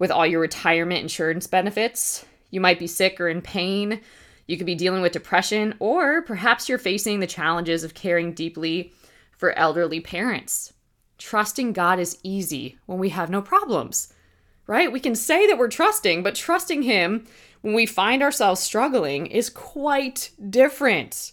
[0.00, 2.26] with all your retirement insurance benefits.
[2.50, 4.00] You might be sick or in pain.
[4.48, 8.92] You could be dealing with depression, or perhaps you're facing the challenges of caring deeply
[9.38, 10.72] for elderly parents.
[11.16, 14.12] Trusting God is easy when we have no problems,
[14.66, 14.90] right?
[14.90, 17.24] We can say that we're trusting, but trusting Him
[17.60, 21.30] when we find ourselves struggling is quite different.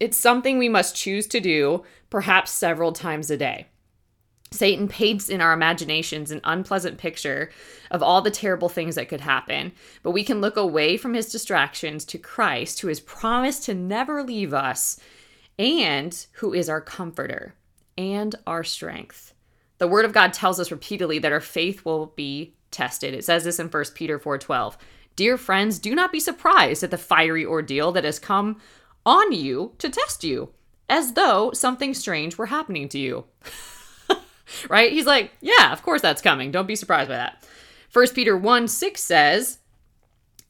[0.00, 3.68] It's something we must choose to do, perhaps several times a day.
[4.50, 7.50] Satan paints in our imaginations an unpleasant picture
[7.90, 11.30] of all the terrible things that could happen, but we can look away from his
[11.30, 14.98] distractions to Christ, who has promised to never leave us
[15.58, 17.54] and who is our comforter
[17.98, 19.34] and our strength.
[19.78, 23.14] The word of God tells us repeatedly that our faith will be tested.
[23.14, 24.76] It says this in 1 Peter 4:12.
[25.16, 28.60] Dear friends, do not be surprised at the fiery ordeal that has come
[29.04, 30.50] on you to test you,
[30.88, 33.24] as though something strange were happening to you.
[34.68, 34.92] right?
[34.92, 36.50] He's like, yeah, of course that's coming.
[36.50, 37.44] Don't be surprised by that.
[37.88, 39.58] First Peter 1 6 says,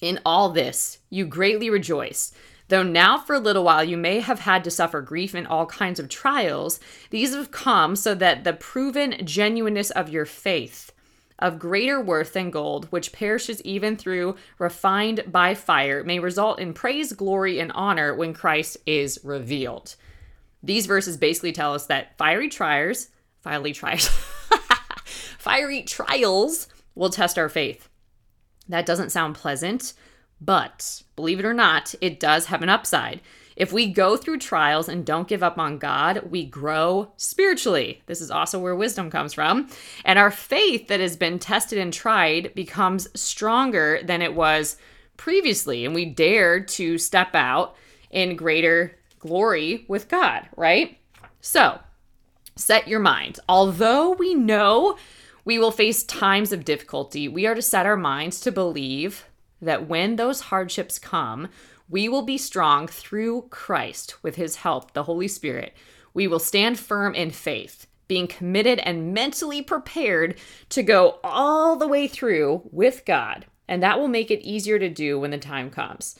[0.00, 2.32] In all this you greatly rejoice.
[2.68, 5.66] Though now for a little while you may have had to suffer grief in all
[5.66, 6.80] kinds of trials,
[7.10, 10.90] these have come so that the proven genuineness of your faith,
[11.38, 16.74] of greater worth than gold, which perishes even through refined by fire, may result in
[16.74, 19.94] praise, glory, and honor when Christ is revealed.
[20.60, 23.08] These verses basically tell us that fiery trials,
[23.46, 24.08] fiery trials,
[25.38, 27.88] fiery trials will test our faith.
[28.68, 29.92] That doesn't sound pleasant,
[30.40, 33.20] but believe it or not, it does have an upside.
[33.54, 38.02] If we go through trials and don't give up on God, we grow spiritually.
[38.06, 39.68] This is also where wisdom comes from.
[40.04, 44.76] And our faith that has been tested and tried becomes stronger than it was
[45.16, 45.84] previously.
[45.84, 47.76] And we dare to step out
[48.10, 50.98] in greater glory with God, right?
[51.40, 51.78] So
[52.56, 53.38] set your mind.
[53.48, 54.96] Although we know
[55.44, 59.26] we will face times of difficulty, we are to set our minds to believe
[59.60, 61.48] that when those hardships come,
[61.88, 65.74] we will be strong through Christ with his help, the Holy Spirit.
[66.14, 70.36] We will stand firm in faith, being committed and mentally prepared
[70.70, 73.46] to go all the way through with God.
[73.68, 76.18] And that will make it easier to do when the time comes.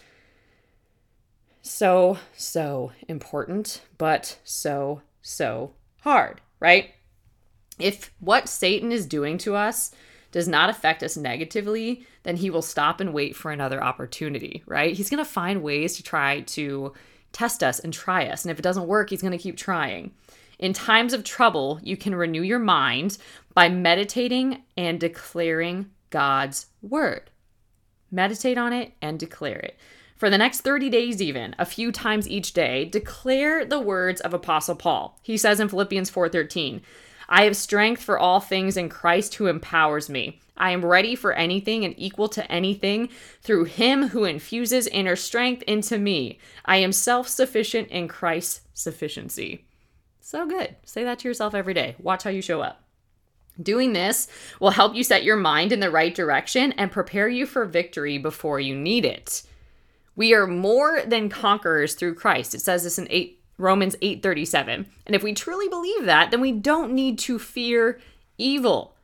[1.63, 5.73] So, so important, but so, so
[6.07, 6.95] hard, right?
[7.81, 9.91] If what Satan is doing to us
[10.31, 14.95] does not affect us negatively, then he will stop and wait for another opportunity, right?
[14.95, 16.93] He's going to find ways to try to
[17.33, 18.45] test us and try us.
[18.45, 20.13] And if it doesn't work, he's going to keep trying.
[20.61, 23.19] In times of trouble, you can renew your mind
[23.53, 27.31] by meditating and declaring God's word.
[28.13, 29.77] Meditate on it and declare it.
[30.17, 34.33] For the next 30 days, even, a few times each day, declare the words of
[34.33, 35.19] Apostle Paul.
[35.23, 36.81] He says in Philippians 4:13,
[37.29, 40.41] I have strength for all things in Christ who empowers me.
[40.57, 43.11] I am ready for anything and equal to anything
[43.43, 46.39] through him who infuses inner strength into me.
[46.65, 49.67] I am self sufficient in Christ's sufficiency.
[50.21, 50.77] So good.
[50.85, 51.95] Say that to yourself every day.
[51.99, 52.83] Watch how you show up.
[53.63, 54.29] Doing this
[54.61, 58.17] will help you set your mind in the right direction and prepare you for victory
[58.17, 59.43] before you need it.
[60.17, 62.55] We are more than conquerors through Christ.
[62.55, 64.87] It says this in 8 Romans 8:37.
[65.07, 68.01] And if we truly believe that, then we don't need to fear
[68.39, 68.95] evil.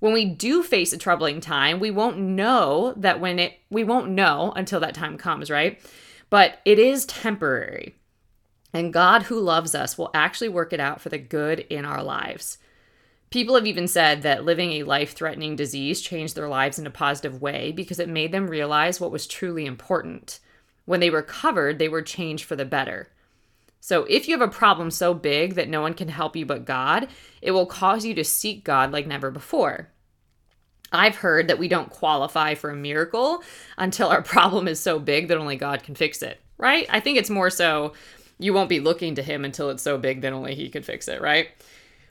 [0.00, 4.10] When we do face a troubling time, we won't know that when it we won't
[4.10, 5.80] know until that time comes, right?
[6.28, 7.94] But it is temporary.
[8.72, 12.02] And God who loves us will actually work it out for the good in our
[12.02, 12.58] lives.
[13.30, 16.90] People have even said that living a life threatening disease changed their lives in a
[16.90, 20.40] positive way because it made them realize what was truly important.
[20.84, 23.08] When they recovered, they were changed for the better.
[23.80, 26.64] So, if you have a problem so big that no one can help you but
[26.64, 27.08] God,
[27.42, 29.90] it will cause you to seek God like never before.
[30.90, 33.42] I've heard that we don't qualify for a miracle
[33.76, 36.86] until our problem is so big that only God can fix it, right?
[36.88, 37.92] I think it's more so
[38.38, 41.08] you won't be looking to Him until it's so big that only He can fix
[41.08, 41.48] it, right?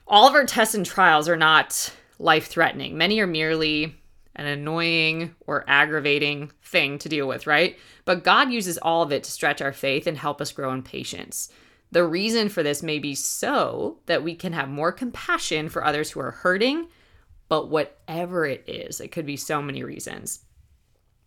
[0.07, 2.97] All of our tests and trials are not life threatening.
[2.97, 3.95] Many are merely
[4.35, 7.77] an annoying or aggravating thing to deal with, right?
[8.05, 10.81] But God uses all of it to stretch our faith and help us grow in
[10.81, 11.49] patience.
[11.91, 16.09] The reason for this may be so that we can have more compassion for others
[16.09, 16.87] who are hurting,
[17.49, 20.39] but whatever it is, it could be so many reasons.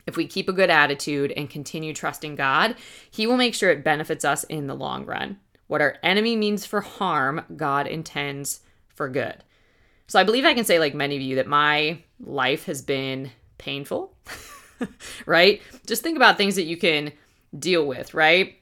[0.09, 2.77] If we keep a good attitude and continue trusting God,
[3.11, 5.39] He will make sure it benefits us in the long run.
[5.69, 9.45] What our enemy means for harm, God intends for good.
[10.07, 13.31] So I believe I can say, like many of you, that my life has been
[13.59, 14.17] painful,
[15.27, 15.63] right?
[15.87, 17.13] Just think about things that you can
[17.59, 18.57] deal with, right?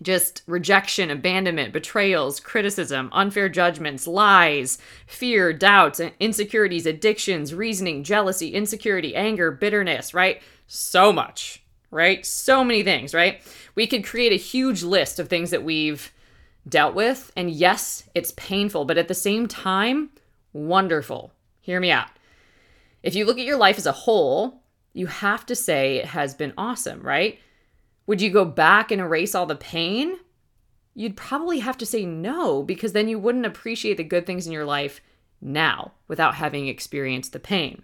[0.00, 9.16] Just rejection, abandonment, betrayals, criticism, unfair judgments, lies, fear, doubts, insecurities, addictions, reasoning, jealousy, insecurity,
[9.16, 10.40] anger, bitterness, right?
[10.68, 12.24] So much, right?
[12.24, 13.42] So many things, right?
[13.74, 16.12] We could create a huge list of things that we've
[16.68, 17.32] dealt with.
[17.34, 20.10] And yes, it's painful, but at the same time,
[20.52, 21.32] wonderful.
[21.60, 22.08] Hear me out.
[23.02, 26.34] If you look at your life as a whole, you have to say it has
[26.34, 27.38] been awesome, right?
[28.06, 30.18] Would you go back and erase all the pain?
[30.94, 34.52] You'd probably have to say no because then you wouldn't appreciate the good things in
[34.52, 35.00] your life
[35.40, 37.82] now without having experienced the pain.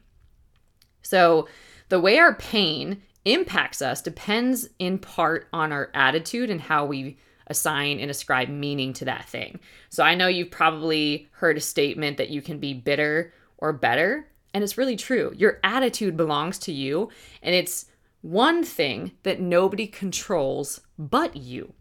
[1.02, 1.48] So,
[1.88, 7.16] the way our pain impacts us depends in part on our attitude and how we
[7.48, 9.60] assign and ascribe meaning to that thing.
[9.88, 14.26] So I know you've probably heard a statement that you can be bitter or better,
[14.56, 15.34] and it's really true.
[15.36, 17.10] Your attitude belongs to you,
[17.42, 17.84] and it's
[18.22, 21.74] one thing that nobody controls but you.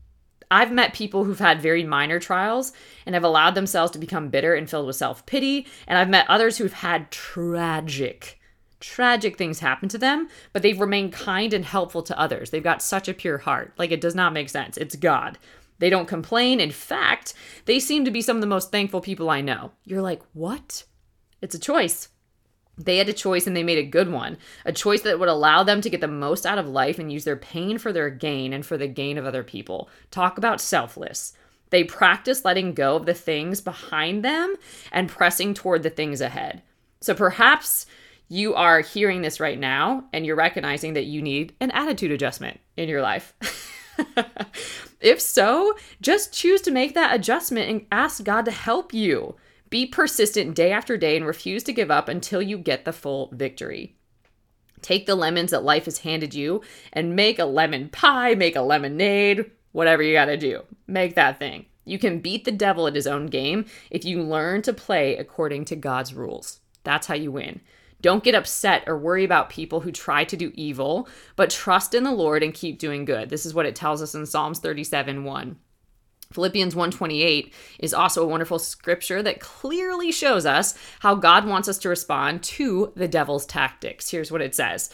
[0.52, 2.74] I've met people who've had very minor trials
[3.06, 5.68] and have allowed themselves to become bitter and filled with self pity.
[5.88, 8.42] And I've met others who've had tragic,
[8.82, 12.50] tragic things happen to them, but they've remained kind and helpful to others.
[12.50, 13.74] They've got such a pure heart.
[13.78, 14.76] Like it does not make sense.
[14.76, 15.38] It's God.
[15.80, 16.60] They don't complain.
[16.60, 19.72] In fact, they seem to be some of the most thankful people I know.
[19.86, 20.84] You're like, what?
[21.42, 22.10] It's a choice.
[22.78, 24.38] They had a choice and they made a good one.
[24.66, 27.24] A choice that would allow them to get the most out of life and use
[27.24, 29.90] their pain for their gain and for the gain of other people.
[30.12, 31.34] Talk about selfless.
[31.70, 34.56] They practice letting go of the things behind them
[34.92, 36.62] and pressing toward the things ahead.
[37.02, 37.86] So perhaps
[38.28, 42.60] you are hearing this right now and you're recognizing that you need an attitude adjustment
[42.76, 43.34] in your life.
[45.02, 49.36] if so, just choose to make that adjustment and ask God to help you.
[49.70, 53.30] Be persistent day after day and refuse to give up until you get the full
[53.34, 53.96] victory.
[54.82, 56.62] Take the lemons that life has handed you
[56.94, 60.62] and make a lemon pie, make a lemonade, whatever you got to do.
[60.88, 61.66] Make that thing.
[61.86, 65.66] You can beat the devil at his own game if you learn to play according
[65.66, 66.60] to God's rules.
[66.84, 67.62] That's how you win.
[68.02, 72.04] Don't get upset or worry about people who try to do evil, but trust in
[72.04, 73.30] the Lord and keep doing good.
[73.30, 75.58] This is what it tells us in Psalms 37 1.
[76.36, 81.78] Philippians 128 is also a wonderful scripture that clearly shows us how God wants us
[81.80, 84.10] to respond to the devil's tactics.
[84.10, 84.90] Here's what it says.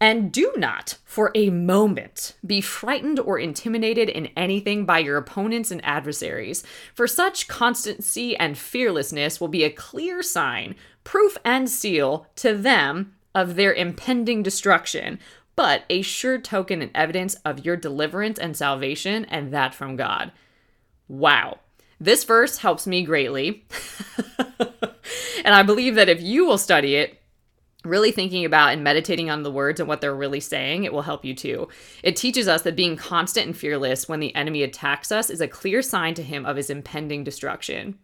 [0.00, 5.70] And do not, for a moment, be frightened or intimidated in anything by your opponents
[5.70, 6.62] and adversaries,
[6.94, 13.14] for such constancy and fearlessness will be a clear sign, proof and seal to them
[13.34, 15.18] of their impending destruction,
[15.56, 20.30] but a sure token and evidence of your deliverance and salvation, and that from God.
[21.08, 21.58] Wow.
[22.00, 23.66] This verse helps me greatly.
[25.44, 27.20] and I believe that if you will study it,
[27.84, 31.02] really thinking about and meditating on the words and what they're really saying, it will
[31.02, 31.68] help you too.
[32.02, 35.48] It teaches us that being constant and fearless when the enemy attacks us is a
[35.48, 37.98] clear sign to him of his impending destruction.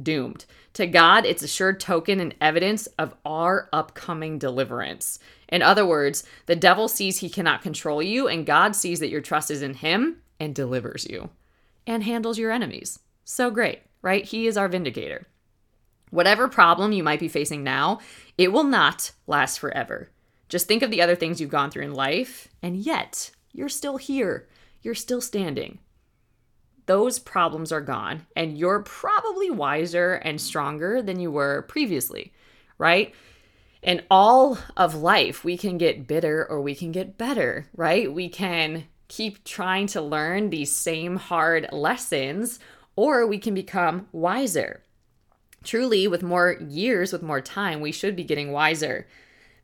[0.00, 0.46] Doomed.
[0.74, 5.18] To God, it's a sure token and evidence of our upcoming deliverance.
[5.48, 9.20] In other words, the devil sees he cannot control you, and God sees that your
[9.20, 11.30] trust is in him and delivers you
[11.88, 13.00] and handles your enemies.
[13.24, 14.24] So great, right?
[14.24, 15.26] He is our vindicator.
[16.10, 17.98] Whatever problem you might be facing now,
[18.36, 20.10] it will not last forever.
[20.48, 23.96] Just think of the other things you've gone through in life, and yet you're still
[23.96, 24.48] here.
[24.82, 25.78] You're still standing.
[26.86, 32.32] Those problems are gone, and you're probably wiser and stronger than you were previously,
[32.78, 33.14] right?
[33.82, 38.12] In all of life, we can get bitter or we can get better, right?
[38.12, 42.58] We can keep trying to learn these same hard lessons,
[42.94, 44.82] or we can become wiser.
[45.64, 49.06] Truly, with more years, with more time, we should be getting wiser.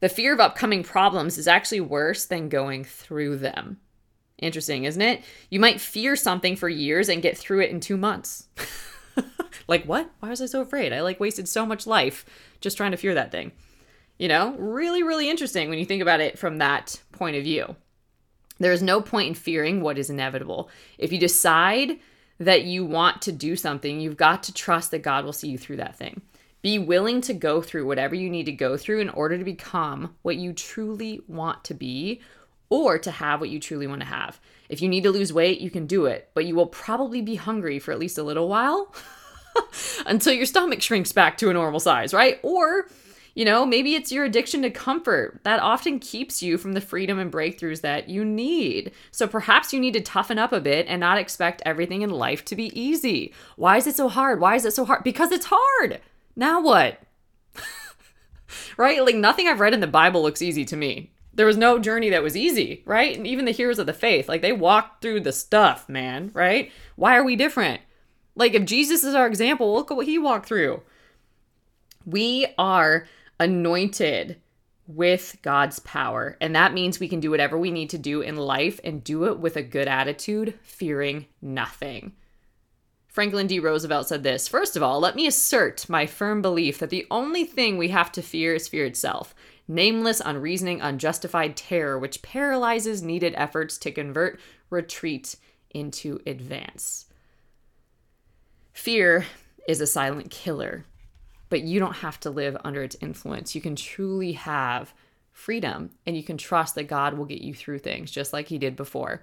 [0.01, 3.79] The fear of upcoming problems is actually worse than going through them.
[4.39, 5.23] Interesting, isn't it?
[5.51, 8.49] You might fear something for years and get through it in two months.
[9.69, 10.11] like, what?
[10.21, 10.93] Why was I so afraid?
[10.93, 12.25] I like wasted so much life
[12.61, 13.53] just trying to fear that thing.
[14.19, 17.77] You know, really, really interesting when you think about it from that point of view.
[18.59, 20.71] There is no point in fearing what is inevitable.
[20.99, 21.99] If you decide
[22.39, 25.59] that you want to do something, you've got to trust that God will see you
[25.59, 26.23] through that thing.
[26.63, 30.15] Be willing to go through whatever you need to go through in order to become
[30.23, 32.21] what you truly want to be
[32.71, 34.41] or to have what you truly want to have.
[34.69, 37.35] If you need to lose weight, you can do it, but you will probably be
[37.35, 38.95] hungry for at least a little while
[40.07, 42.41] until your stomach shrinks back to a normal size, right?
[42.43, 42.87] Or
[43.35, 47.19] you know, maybe it's your addiction to comfort that often keeps you from the freedom
[47.19, 48.93] and breakthroughs that you need.
[49.11, 52.45] So perhaps you need to toughen up a bit and not expect everything in life
[52.47, 53.35] to be easy.
[53.57, 54.41] Why is it so hard?
[54.41, 55.03] Why is it so hard?
[55.03, 56.01] Because it's hard.
[56.37, 57.01] Now what?
[58.77, 59.05] right?
[59.05, 61.11] Like nothing I've read in the Bible looks easy to me.
[61.33, 63.17] There was no journey that was easy, right?
[63.17, 66.71] And even the heroes of the faith, like they walked through the stuff, man, right?
[66.95, 67.81] Why are we different?
[68.37, 70.83] Like if Jesus is our example, look at what he walked through.
[72.07, 73.09] We are
[73.39, 74.41] anointed
[74.87, 76.37] with God's power.
[76.41, 79.25] And that means we can do whatever we need to do in life and do
[79.25, 82.13] it with a good attitude, fearing nothing.
[83.09, 83.61] Franklin D.
[83.61, 87.45] Roosevelt said this First of all, let me assert my firm belief that the only
[87.45, 89.35] thing we have to fear is fear itself
[89.67, 95.37] nameless, unreasoning, unjustified terror which paralyzes needed efforts to convert retreat
[95.71, 97.07] into advance.
[98.73, 99.25] Fear
[99.67, 100.85] is a silent killer
[101.49, 103.55] but you don't have to live under its influence.
[103.55, 104.95] You can truly have
[105.33, 108.59] freedom and you can trust that God will get you through things just like He
[108.59, 109.23] did before.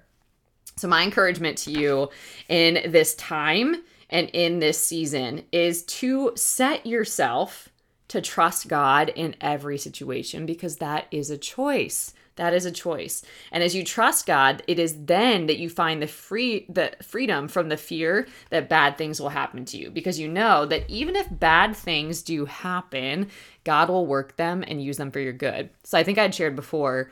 [0.78, 2.09] So, my encouragement to you
[2.47, 3.76] in this time
[4.09, 7.69] and in this season is to set yourself
[8.09, 12.13] to trust God in every situation because that is a choice.
[12.38, 13.23] That is a choice.
[13.51, 17.47] And as you trust God, it is then that you find the free the freedom
[17.47, 21.15] from the fear that bad things will happen to you because you know that even
[21.15, 23.29] if bad things do happen,
[23.63, 25.69] God will work them and use them for your good.
[25.84, 27.11] So I think I'd shared before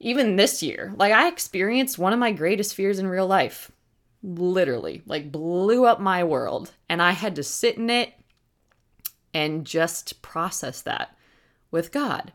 [0.00, 3.72] even this year, like I experienced one of my greatest fears in real life.
[4.22, 8.12] Literally, like blew up my world and I had to sit in it
[9.32, 11.16] and just process that
[11.70, 12.32] with God.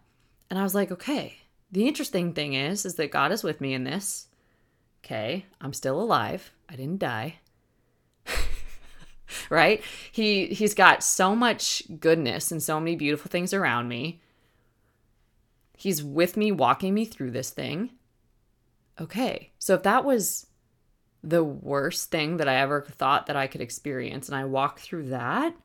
[0.49, 1.42] And I was like, okay,
[1.73, 4.27] the interesting thing is is that God is with me in this.
[5.03, 6.51] Okay, I'm still alive.
[6.69, 7.39] I didn't die.
[9.49, 9.83] right?
[10.11, 14.21] He he's got so much goodness and so many beautiful things around me.
[15.75, 17.89] He's with me walking me through this thing.
[19.01, 19.51] Okay.
[19.57, 20.45] So if that was
[21.23, 25.09] the worst thing that I ever thought that I could experience and I walk through
[25.09, 25.55] that,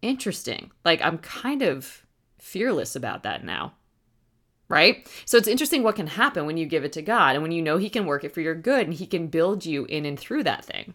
[0.00, 0.70] interesting.
[0.84, 2.06] Like I'm kind of
[2.38, 3.74] fearless about that now
[4.70, 5.06] right?
[5.26, 7.60] So it's interesting what can happen when you give it to God and when you
[7.60, 10.18] know He can work it for your good and He can build you in and
[10.18, 10.94] through that thing.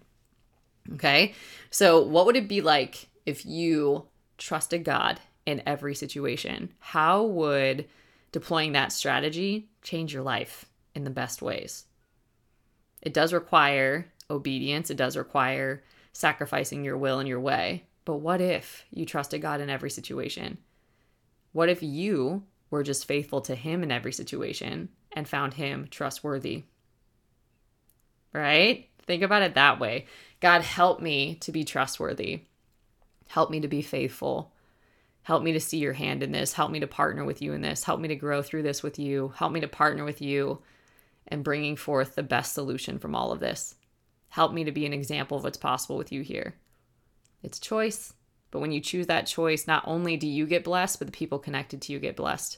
[0.93, 1.35] Okay.
[1.69, 4.07] So, what would it be like if you
[4.37, 6.73] trusted God in every situation?
[6.79, 7.87] How would
[8.31, 10.65] deploying that strategy change your life
[10.95, 11.85] in the best ways?
[13.01, 17.83] It does require obedience, it does require sacrificing your will and your way.
[18.05, 20.59] But what if you trusted God in every situation?
[21.51, 26.63] What if you were just faithful to him in every situation and found him trustworthy.
[28.33, 28.89] Right?
[29.05, 30.07] Think about it that way.
[30.39, 32.41] God, help me to be trustworthy.
[33.27, 34.51] Help me to be faithful.
[35.23, 36.53] Help me to see your hand in this.
[36.53, 37.83] Help me to partner with you in this.
[37.83, 39.33] Help me to grow through this with you.
[39.37, 40.59] Help me to partner with you
[41.27, 43.75] and bringing forth the best solution from all of this.
[44.29, 46.55] Help me to be an example of what's possible with you here.
[47.41, 48.13] It's choice,
[48.55, 51.39] but when you choose that choice, not only do you get blessed, but the people
[51.39, 52.57] connected to you get blessed.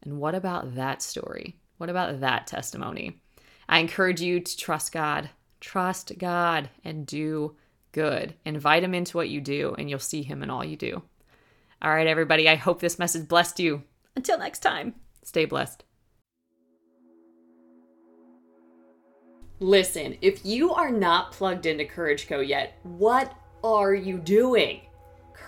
[0.00, 1.58] And what about that story?
[1.76, 3.20] What about that testimony?
[3.68, 5.28] I encourage you to trust God,
[5.60, 7.54] trust God, and do
[7.92, 8.32] good.
[8.46, 11.02] Invite Him into what you do, and you'll see Him in all you do.
[11.82, 13.82] All right, everybody, I hope this message blessed you.
[14.16, 15.84] Until next time, stay blessed.
[19.58, 24.80] Listen, if you are not plugged into Courage Co yet, what are you doing?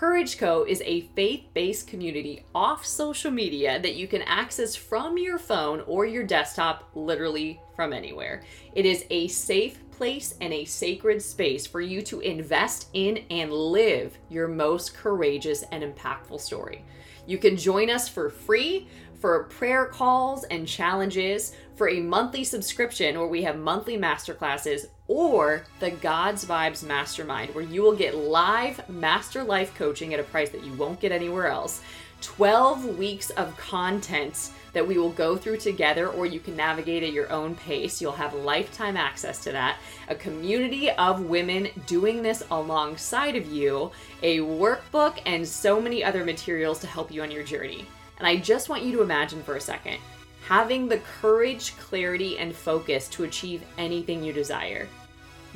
[0.03, 5.17] Courage Co is a faith based community off social media that you can access from
[5.17, 8.43] your phone or your desktop, literally from anywhere.
[8.75, 13.53] It is a safe place and a sacred space for you to invest in and
[13.53, 16.83] live your most courageous and impactful story.
[17.25, 18.89] You can join us for free
[19.23, 25.63] for prayer calls and challenges, for a monthly subscription where we have monthly masterclasses, or
[25.79, 30.49] the God's Vibes Mastermind, where you will get live master life coaching at a price
[30.49, 31.81] that you won't get anywhere else
[32.21, 37.13] 12 weeks of content that we will go through together, or you can navigate at
[37.13, 38.01] your own pace.
[38.01, 39.77] You'll have lifetime access to that.
[40.07, 43.91] A community of women doing this alongside of you,
[44.23, 47.85] a workbook, and so many other materials to help you on your journey.
[48.17, 49.99] And I just want you to imagine for a second
[50.47, 54.87] having the courage, clarity, and focus to achieve anything you desire.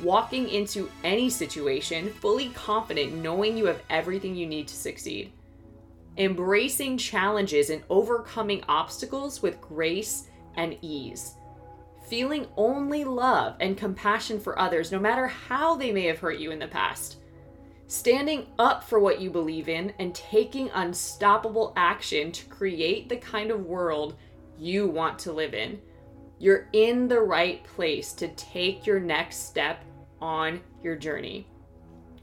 [0.00, 5.32] Walking into any situation fully confident, knowing you have everything you need to succeed.
[6.16, 11.34] Embracing challenges and overcoming obstacles with grace and ease,
[12.08, 16.50] feeling only love and compassion for others, no matter how they may have hurt you
[16.50, 17.18] in the past,
[17.88, 23.50] standing up for what you believe in, and taking unstoppable action to create the kind
[23.50, 24.16] of world
[24.58, 25.80] you want to live in.
[26.38, 29.84] You're in the right place to take your next step
[30.20, 31.46] on your journey.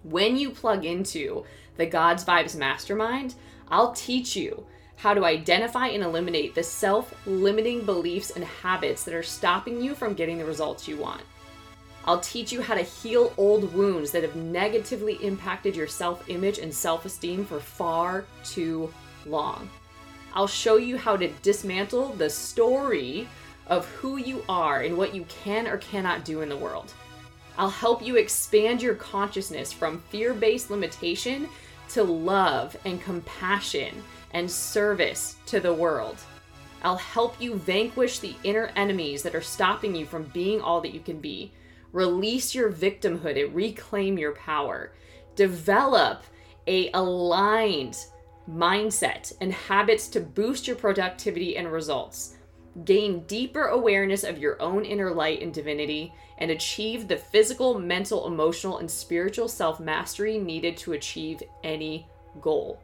[0.04, 1.46] When you plug into
[1.78, 3.36] the God's Vibes Mastermind,
[3.70, 4.66] I'll teach you
[4.98, 9.96] how to identify and eliminate the self limiting beliefs and habits that are stopping you
[9.96, 11.22] from getting the results you want.
[12.06, 16.60] I'll teach you how to heal old wounds that have negatively impacted your self image
[16.60, 18.94] and self esteem for far too
[19.26, 19.70] long.
[20.34, 23.28] I'll show you how to dismantle the story
[23.68, 26.94] of who you are and what you can or cannot do in the world.
[27.58, 31.48] I'll help you expand your consciousness from fear based limitation
[31.90, 36.18] to love and compassion and service to the world.
[36.84, 40.94] I'll help you vanquish the inner enemies that are stopping you from being all that
[40.94, 41.52] you can be.
[41.94, 44.92] Release your victimhood and reclaim your power.
[45.36, 46.24] Develop
[46.68, 47.98] a aligned
[48.50, 52.36] mindset and habits to boost your productivity and results.
[52.84, 58.28] Gain deeper awareness of your own inner light and divinity and achieve the physical, mental,
[58.28, 62.08] emotional, and spiritual self mastery needed to achieve any
[62.42, 62.82] goal.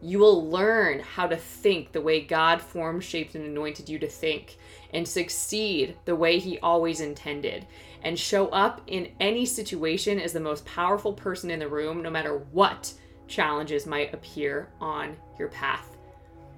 [0.00, 4.06] You will learn how to think the way God formed, shaped, and anointed you to
[4.06, 4.58] think,
[4.92, 7.66] and succeed the way He always intended,
[8.02, 12.10] and show up in any situation as the most powerful person in the room, no
[12.10, 12.92] matter what
[13.26, 15.93] challenges might appear on your path.